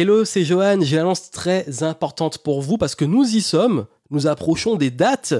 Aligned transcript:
Hello, 0.00 0.24
c'est 0.24 0.44
Johan. 0.44 0.78
J'ai 0.80 0.94
une 0.94 1.00
annonce 1.00 1.32
très 1.32 1.82
importante 1.82 2.38
pour 2.38 2.62
vous 2.62 2.78
parce 2.78 2.94
que 2.94 3.04
nous 3.04 3.24
y 3.34 3.40
sommes. 3.40 3.86
Nous 4.12 4.28
approchons 4.28 4.76
des 4.76 4.92
dates 4.92 5.34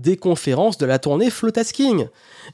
des 0.00 0.16
conférences 0.16 0.78
de 0.78 0.86
la 0.86 0.98
tournée 0.98 1.30
Flotasking. 1.30 2.08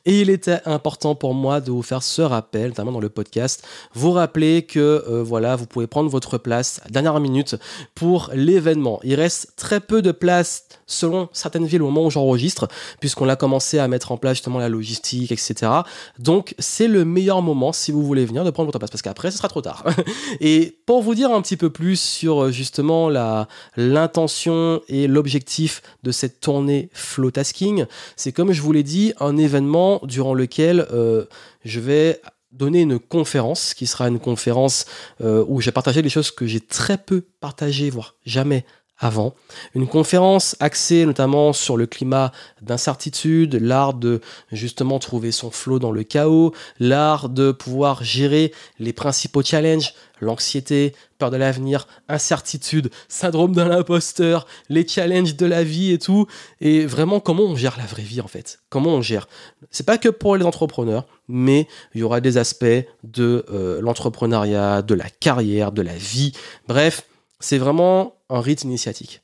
Et 0.06 0.20
il 0.20 0.30
était 0.30 0.60
important 0.64 1.14
pour 1.14 1.34
moi 1.34 1.60
de 1.60 1.70
vous 1.70 1.82
faire 1.82 2.02
ce 2.02 2.22
rappel, 2.22 2.68
notamment 2.68 2.92
dans 2.92 3.00
le 3.00 3.08
podcast, 3.08 3.64
vous 3.94 4.12
rappeler 4.12 4.62
que 4.62 5.04
euh, 5.08 5.22
voilà, 5.22 5.56
vous 5.56 5.66
pouvez 5.66 5.86
prendre 5.86 6.10
votre 6.10 6.38
place 6.38 6.80
à 6.84 6.88
dernière 6.88 7.18
minute 7.20 7.56
pour 7.94 8.30
l'événement. 8.34 9.00
Il 9.04 9.14
reste 9.14 9.52
très 9.56 9.80
peu 9.80 10.02
de 10.02 10.12
places 10.12 10.66
selon 10.86 11.28
certaines 11.32 11.66
villes 11.66 11.82
au 11.82 11.86
moment 11.86 12.06
où 12.06 12.10
j'enregistre, 12.10 12.68
puisqu'on 13.00 13.28
a 13.28 13.36
commencé 13.36 13.78
à 13.78 13.88
mettre 13.88 14.12
en 14.12 14.16
place 14.16 14.36
justement 14.36 14.58
la 14.58 14.68
logistique, 14.68 15.32
etc. 15.32 15.70
Donc 16.18 16.54
c'est 16.58 16.88
le 16.88 17.04
meilleur 17.04 17.42
moment 17.42 17.72
si 17.72 17.92
vous 17.92 18.02
voulez 18.04 18.24
venir 18.24 18.44
de 18.44 18.50
prendre 18.50 18.66
votre 18.66 18.78
place, 18.78 18.90
parce 18.90 19.02
qu'après 19.02 19.30
ce 19.30 19.38
sera 19.38 19.48
trop 19.48 19.62
tard. 19.62 19.84
et 20.40 20.78
pour 20.86 21.02
vous 21.02 21.14
dire 21.14 21.30
un 21.30 21.40
petit 21.40 21.56
peu 21.56 21.70
plus 21.70 21.98
sur 21.98 22.44
euh, 22.44 22.50
justement 22.50 23.08
la 23.08 23.48
l'intention 23.76 24.80
et 24.88 25.06
l'objectif 25.06 25.82
de 26.02 26.12
cette 26.12 26.40
tournée 26.40 26.90
Flotasking, 27.34 27.86
c'est 28.16 28.32
comme 28.32 28.52
je 28.52 28.62
vous 28.62 28.72
l'ai 28.72 28.84
dit, 28.84 29.12
un 29.18 29.36
événement 29.36 30.00
durant 30.04 30.34
lequel 30.34 30.86
euh, 30.92 31.24
je 31.64 31.80
vais 31.80 32.20
donner 32.52 32.82
une 32.82 33.00
conférence 33.00 33.74
qui 33.74 33.86
sera 33.86 34.06
une 34.06 34.20
conférence 34.20 34.86
euh, 35.20 35.44
où 35.48 35.60
j'ai 35.60 35.72
partagé 35.72 36.02
des 36.02 36.08
choses 36.08 36.30
que 36.30 36.46
j'ai 36.46 36.60
très 36.60 36.96
peu 36.96 37.22
partagées, 37.40 37.90
voire 37.90 38.14
jamais 38.24 38.64
avant. 38.98 39.34
Une 39.74 39.88
conférence 39.88 40.56
axée 40.60 41.04
notamment 41.04 41.52
sur 41.52 41.76
le 41.76 41.86
climat 41.86 42.32
d'incertitude, 42.62 43.56
l'art 43.60 43.94
de 43.94 44.20
justement 44.52 44.98
trouver 44.98 45.32
son 45.32 45.50
flot 45.50 45.78
dans 45.78 45.90
le 45.90 46.04
chaos, 46.04 46.52
l'art 46.78 47.28
de 47.28 47.50
pouvoir 47.50 48.04
gérer 48.04 48.52
les 48.78 48.92
principaux 48.92 49.42
challenges, 49.42 49.94
l'anxiété, 50.20 50.94
peur 51.18 51.30
de 51.30 51.36
l'avenir, 51.36 51.86
incertitude, 52.08 52.90
syndrome 53.08 53.52
de 53.52 53.62
l'imposteur, 53.62 54.46
les 54.68 54.86
challenges 54.86 55.34
de 55.34 55.46
la 55.46 55.64
vie 55.64 55.92
et 55.92 55.98
tout, 55.98 56.26
et 56.60 56.86
vraiment 56.86 57.20
comment 57.20 57.42
on 57.42 57.56
gère 57.56 57.76
la 57.76 57.86
vraie 57.86 58.02
vie 58.02 58.20
en 58.20 58.28
fait? 58.28 58.60
Comment 58.68 58.90
on 58.90 59.02
gère? 59.02 59.28
C'est 59.70 59.86
pas 59.86 59.98
que 59.98 60.08
pour 60.08 60.36
les 60.36 60.44
entrepreneurs, 60.44 61.06
mais 61.28 61.66
il 61.94 62.00
y 62.00 62.04
aura 62.04 62.20
des 62.20 62.38
aspects 62.38 62.64
de 63.02 63.44
euh, 63.50 63.80
l'entrepreneuriat, 63.80 64.82
de 64.82 64.94
la 64.94 65.10
carrière, 65.10 65.72
de 65.72 65.82
la 65.82 65.96
vie. 65.96 66.32
Bref, 66.68 67.06
c'est 67.40 67.58
vraiment 67.58 68.14
un 68.34 68.40
rite 68.40 68.62
initiatique. 68.62 69.22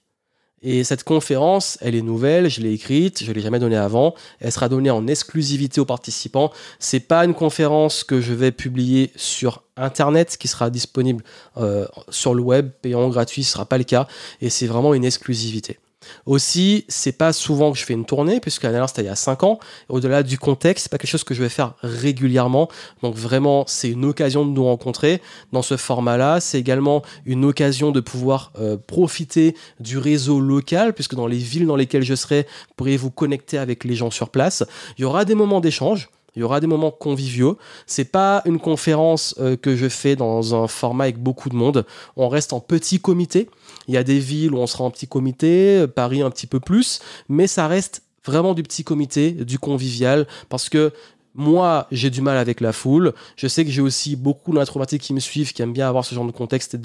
Et 0.62 0.84
cette 0.84 1.04
conférence, 1.04 1.78
elle 1.80 1.94
est 1.94 2.02
nouvelle, 2.02 2.50
je 2.50 2.60
l'ai 2.60 2.72
écrite, 2.74 3.24
je 3.24 3.32
l'ai 3.32 3.40
jamais 3.40 3.58
donnée 3.58 3.78
avant. 3.78 4.14
Elle 4.40 4.52
sera 4.52 4.68
donnée 4.68 4.90
en 4.90 5.06
exclusivité 5.06 5.80
aux 5.80 5.86
participants. 5.86 6.52
C'est 6.78 7.00
pas 7.00 7.24
une 7.24 7.32
conférence 7.32 8.04
que 8.04 8.20
je 8.20 8.34
vais 8.34 8.52
publier 8.52 9.10
sur 9.16 9.62
internet, 9.78 10.36
qui 10.38 10.48
sera 10.48 10.68
disponible 10.68 11.24
euh, 11.56 11.86
sur 12.10 12.34
le 12.34 12.42
web, 12.42 12.70
payant 12.82 13.08
gratuit, 13.08 13.42
ce 13.42 13.52
sera 13.52 13.64
pas 13.64 13.78
le 13.78 13.84
cas. 13.84 14.06
Et 14.42 14.50
c'est 14.50 14.66
vraiment 14.66 14.92
une 14.92 15.06
exclusivité. 15.06 15.78
Aussi, 16.26 16.84
c'est 16.88 17.12
pas 17.12 17.32
souvent 17.32 17.72
que 17.72 17.78
je 17.78 17.84
fais 17.84 17.92
une 17.92 18.04
tournée, 18.04 18.40
puisque 18.40 18.62
la 18.62 18.70
dernière 18.70 18.88
c'était 18.88 19.02
il 19.02 19.06
y 19.06 19.08
a 19.08 19.16
5 19.16 19.42
ans. 19.44 19.58
Au-delà 19.88 20.22
du 20.22 20.38
contexte, 20.38 20.84
c'est 20.84 20.90
pas 20.90 20.98
quelque 20.98 21.10
chose 21.10 21.24
que 21.24 21.34
je 21.34 21.42
vais 21.42 21.48
faire 21.48 21.74
régulièrement. 21.82 22.68
Donc 23.02 23.14
vraiment, 23.14 23.64
c'est 23.66 23.90
une 23.90 24.04
occasion 24.04 24.44
de 24.44 24.50
nous 24.50 24.64
rencontrer 24.64 25.20
dans 25.52 25.62
ce 25.62 25.76
format-là. 25.76 26.40
C'est 26.40 26.58
également 26.58 27.02
une 27.26 27.44
occasion 27.44 27.90
de 27.90 28.00
pouvoir 28.00 28.52
euh, 28.58 28.76
profiter 28.76 29.54
du 29.78 29.98
réseau 29.98 30.40
local, 30.40 30.94
puisque 30.94 31.14
dans 31.14 31.26
les 31.26 31.38
villes 31.38 31.66
dans 31.66 31.76
lesquelles 31.76 32.04
je 32.04 32.14
serai, 32.14 32.42
vous 32.42 32.74
pourrez 32.76 32.96
vous 32.96 33.10
connecter 33.10 33.58
avec 33.58 33.84
les 33.84 33.94
gens 33.94 34.10
sur 34.10 34.30
place. 34.30 34.64
Il 34.98 35.02
y 35.02 35.04
aura 35.04 35.24
des 35.24 35.34
moments 35.34 35.60
d'échange. 35.60 36.08
Il 36.36 36.40
y 36.40 36.42
aura 36.42 36.60
des 36.60 36.66
moments 36.66 36.90
conviviaux. 36.90 37.58
C'est 37.86 38.04
pas 38.04 38.42
une 38.44 38.58
conférence 38.58 39.34
euh, 39.40 39.56
que 39.56 39.76
je 39.76 39.88
fais 39.88 40.16
dans 40.16 40.54
un 40.54 40.68
format 40.68 41.04
avec 41.04 41.18
beaucoup 41.18 41.48
de 41.48 41.56
monde. 41.56 41.84
On 42.16 42.28
reste 42.28 42.52
en 42.52 42.60
petit 42.60 43.00
comité. 43.00 43.48
Il 43.88 43.94
y 43.94 43.96
a 43.96 44.04
des 44.04 44.18
villes 44.18 44.54
où 44.54 44.58
on 44.58 44.66
sera 44.66 44.84
en 44.84 44.90
petit 44.90 45.08
comité, 45.08 45.78
euh, 45.78 45.86
Paris 45.86 46.22
un 46.22 46.30
petit 46.30 46.46
peu 46.46 46.60
plus, 46.60 47.00
mais 47.28 47.46
ça 47.46 47.66
reste 47.66 48.02
vraiment 48.24 48.54
du 48.54 48.62
petit 48.62 48.84
comité, 48.84 49.32
du 49.32 49.58
convivial, 49.58 50.26
parce 50.48 50.68
que 50.68 50.92
moi, 51.34 51.86
j'ai 51.92 52.10
du 52.10 52.20
mal 52.22 52.36
avec 52.36 52.60
la 52.60 52.72
foule. 52.72 53.12
Je 53.36 53.46
sais 53.46 53.64
que 53.64 53.70
j'ai 53.70 53.82
aussi 53.82 54.16
beaucoup 54.16 54.52
d'introvertis 54.52 54.98
qui 54.98 55.14
me 55.14 55.20
suivent, 55.20 55.52
qui 55.52 55.62
aiment 55.62 55.72
bien 55.72 55.88
avoir 55.88 56.04
ce 56.04 56.14
genre 56.14 56.24
de 56.24 56.32
contexte 56.32 56.74
et 56.74 56.78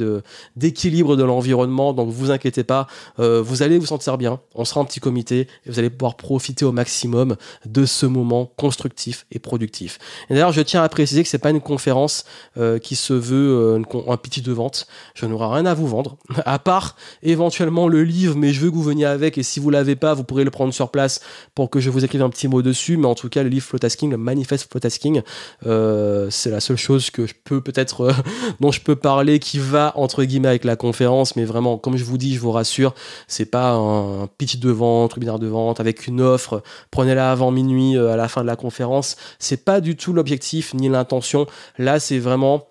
d'équilibre 0.55 1.15
de 1.15 1.23
l'environnement. 1.23 1.93
Donc, 1.93 2.09
vous 2.09 2.31
inquiétez 2.31 2.63
pas, 2.63 2.87
euh, 3.19 3.41
vous 3.41 3.63
allez 3.63 3.77
vous 3.77 3.87
sentir 3.87 4.17
bien. 4.17 4.39
On 4.53 4.65
sera 4.65 4.81
un 4.81 4.85
petit 4.85 4.99
comité 4.99 5.47
et 5.65 5.69
vous 5.69 5.79
allez 5.79 5.89
pouvoir 5.89 6.15
profiter 6.15 6.65
au 6.65 6.71
maximum 6.71 7.35
de 7.65 7.85
ce 7.85 8.05
moment 8.05 8.51
constructif 8.57 9.25
et 9.31 9.39
productif. 9.39 9.99
Et 10.29 10.33
d'ailleurs, 10.33 10.51
je 10.51 10.61
tiens 10.61 10.83
à 10.83 10.89
préciser 10.89 11.23
que 11.23 11.29
c'est 11.29 11.37
pas 11.39 11.49
une 11.49 11.61
conférence 11.61 12.25
euh, 12.57 12.79
qui 12.79 12.95
se 12.95 13.13
veut 13.13 13.79
euh, 13.79 14.07
un 14.07 14.17
petit 14.17 14.41
de 14.41 14.51
vente. 14.51 14.87
Je 15.13 15.25
n'aurai 15.25 15.55
rien 15.55 15.65
à 15.65 15.73
vous 15.73 15.87
vendre, 15.87 16.17
à 16.45 16.59
part 16.59 16.95
éventuellement 17.23 17.87
le 17.87 18.03
livre, 18.03 18.35
mais 18.35 18.53
je 18.53 18.61
veux 18.61 18.69
que 18.69 18.75
vous 18.75 18.83
veniez 18.83 19.05
avec. 19.05 19.37
Et 19.37 19.43
si 19.43 19.59
vous 19.59 19.69
l'avez 19.69 19.95
pas, 19.95 20.13
vous 20.13 20.23
pourrez 20.23 20.43
le 20.43 20.51
prendre 20.51 20.73
sur 20.73 20.91
place 20.91 21.21
pour 21.55 21.69
que 21.69 21.79
je 21.79 21.89
vous 21.89 22.05
écrive 22.05 22.21
un 22.21 22.29
petit 22.29 22.47
mot 22.47 22.61
dessus. 22.61 22.97
Mais 22.97 23.07
en 23.07 23.15
tout 23.15 23.29
cas, 23.29 23.43
le 23.43 23.49
livre 23.49 23.65
Flotasking, 23.65 24.11
le 24.11 24.17
manifeste 24.35 24.69
flotasking. 24.69 25.21
Euh, 25.65 26.29
c'est 26.29 26.49
la 26.49 26.59
seule 26.59 26.77
chose 26.77 27.09
que 27.09 27.25
je 27.25 27.33
peux 27.43 27.61
peut-être 27.61 28.01
euh, 28.01 28.13
dont 28.59 28.71
je 28.71 28.81
peux 28.81 28.95
parler 28.95 29.39
qui 29.39 29.59
va 29.59 29.93
entre 29.95 30.23
guillemets 30.23 30.49
avec 30.49 30.65
la 30.65 30.75
conférence, 30.75 31.35
mais 31.35 31.45
vraiment, 31.45 31.77
comme 31.77 31.97
je 31.97 32.03
vous 32.03 32.17
dis, 32.17 32.35
je 32.35 32.39
vous 32.39 32.51
rassure, 32.51 32.93
c'est 33.27 33.45
pas 33.45 33.71
un 33.71 34.27
pitch 34.37 34.57
de 34.57 34.69
vente, 34.69 35.13
webinaire 35.15 35.39
de 35.39 35.47
vente 35.47 35.79
avec 35.79 36.07
une 36.07 36.21
offre. 36.21 36.61
Prenez-la 36.91 37.31
avant 37.31 37.51
minuit 37.51 37.97
euh, 37.97 38.13
à 38.13 38.15
la 38.15 38.27
fin 38.27 38.41
de 38.41 38.47
la 38.47 38.55
conférence. 38.55 39.15
C'est 39.39 39.63
pas 39.63 39.81
du 39.81 39.95
tout 39.95 40.13
l'objectif 40.13 40.73
ni 40.73 40.89
l'intention. 40.89 41.47
Là, 41.77 41.99
c'est 41.99 42.19
vraiment 42.19 42.67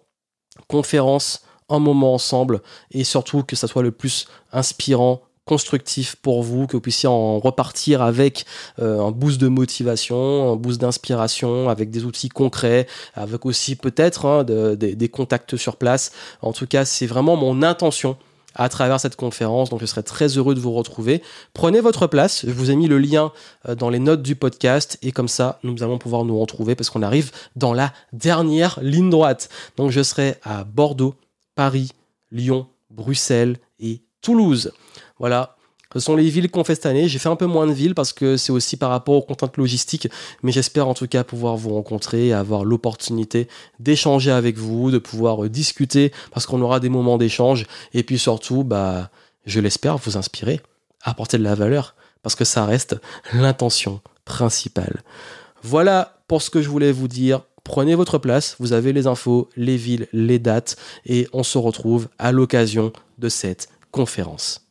conférence 0.69 1.43
un 1.69 1.79
moment 1.79 2.15
ensemble 2.15 2.61
et 2.91 3.05
surtout 3.05 3.43
que 3.43 3.57
ça 3.57 3.67
soit 3.67 3.83
le 3.83 3.91
plus 3.91 4.29
inspirant 4.53 5.23
constructif 5.44 6.16
pour 6.16 6.43
vous, 6.43 6.66
que 6.66 6.72
vous 6.72 6.81
puissiez 6.81 7.09
en 7.09 7.38
repartir 7.38 8.03
avec 8.03 8.47
euh, 8.81 9.00
un 9.00 9.10
boost 9.10 9.41
de 9.41 9.49
motivation, 9.49 10.53
un 10.53 10.56
boost 10.56 10.81
d'inspiration, 10.81 11.69
avec 11.69 11.91
des 11.91 12.05
outils 12.05 12.28
concrets, 12.28 12.87
avec 13.15 13.44
aussi 13.47 13.77
peut-être 13.77 14.27
hein, 14.27 14.44
des 14.44 15.09
contacts 15.09 15.56
sur 15.56 15.77
place. 15.77 16.12
En 16.43 16.53
tout 16.53 16.66
cas, 16.66 16.84
c'est 16.84 17.06
vraiment 17.06 17.37
mon 17.37 17.62
intention 17.62 18.16
à 18.54 18.69
travers 18.69 19.00
cette 19.00 19.16
conférence. 19.16 19.71
Donc 19.71 19.81
je 19.81 19.87
serai 19.87 20.03
très 20.03 20.28
heureux 20.38 20.54
de 20.54 20.60
vous 20.60 20.72
retrouver. 20.72 21.22
Prenez 21.53 21.81
votre 21.81 22.06
place. 22.06 22.44
Je 22.47 22.53
vous 22.53 22.71
ai 22.71 22.77
mis 22.77 22.87
le 22.87 22.99
lien 22.99 23.33
euh, 23.69 23.75
dans 23.75 23.91
les 23.91 23.99
notes 23.99 24.22
du 24.22 24.37
podcast 24.37 24.99
et 25.03 25.12
comme 25.12 25.28
ça, 25.28 25.59
nous 25.62 25.83
allons 25.83 25.99
pouvoir 25.99 26.25
nous 26.25 26.38
retrouver 26.38 26.75
parce 26.75 26.91
qu'on 26.91 27.03
arrive 27.03 27.31
dans 27.56 27.72
la 27.72 27.93
dernière 28.12 28.78
ligne 28.83 29.10
droite. 29.10 29.49
Donc 29.77 29.91
je 29.91 30.03
serai 30.03 30.37
à 30.43 30.65
Bordeaux, 30.65 31.15
Paris, 31.54 31.93
Lyon, 32.31 32.66
Bruxelles 32.91 33.59
Toulouse. 34.25 34.73
Voilà. 35.19 35.57
Ce 35.93 36.01
sont 36.01 36.17
les 36.17 36.29
villes 36.29 36.51
qu'on 36.51 36.65
fait 36.65 36.75
cette 36.75 36.87
année. 36.87 37.07
J'ai 37.07 37.21
fait 37.21 37.29
un 37.29 37.37
peu 37.37 37.47
moins 37.47 37.69
de 37.69 37.73
villes 37.73 37.95
parce 37.95 38.12
que 38.12 38.37
c'est 38.37 38.51
aussi 38.51 38.77
par 38.77 38.91
rapport 38.91 39.15
aux 39.15 39.23
contraintes 39.23 39.57
logistiques. 39.57 40.09
Mais 40.43 40.51
j'espère 40.51 40.89
en 40.89 40.95
tout 40.95 41.07
cas 41.07 41.23
pouvoir 41.23 41.57
vous 41.57 41.73
rencontrer 41.73 42.29
et 42.29 42.33
avoir 42.33 42.65
l'opportunité 42.65 43.47
d'échanger 43.79 44.33
avec 44.33 44.57
vous, 44.57 44.91
de 44.91 44.99
pouvoir 44.99 45.45
euh, 45.45 45.49
discuter 45.49 46.11
parce 46.33 46.47
qu'on 46.47 46.61
aura 46.63 46.81
des 46.81 46.89
moments 46.89 47.17
d'échange. 47.17 47.67
Et 47.93 48.03
puis 48.03 48.19
surtout, 48.19 48.65
bah, 48.65 49.11
je 49.47 49.61
l'espère, 49.61 49.99
vous 49.99 50.17
inspirer, 50.17 50.61
apporter 51.03 51.39
de 51.39 51.45
la 51.45 51.55
valeur 51.55 51.95
parce 52.23 52.34
que 52.34 52.45
ça 52.45 52.65
reste 52.65 52.97
l'intention 53.33 54.01
principale. 54.25 55.03
Voilà 55.63 56.19
pour 56.27 56.43
ce 56.43 56.51
que 56.51 56.61
je 56.61 56.69
voulais 56.69 56.91
vous 56.91 57.07
dire. 57.07 57.43
Prenez 57.63 57.95
votre 57.95 58.19
place, 58.19 58.57
vous 58.59 58.73
avez 58.73 58.93
les 58.93 59.07
infos, 59.07 59.49
les 59.57 59.77
villes, 59.77 60.09
les 60.13 60.39
dates 60.41 60.77
et 61.07 61.29
on 61.33 61.45
se 61.45 61.57
retrouve 61.57 62.09
à 62.19 62.33
l'occasion 62.33 62.93
de 63.19 63.29
cette 63.29 63.69
conférence. 63.94 64.64